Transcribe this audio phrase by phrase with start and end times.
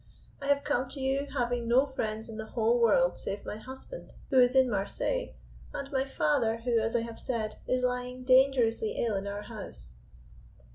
[0.41, 4.13] I have come to you, having no friends in the whole world save my husband,
[4.31, 5.33] who is in Marseilles,
[5.75, 9.97] and my father, who, as I have said, is lying dangerously ill in our house.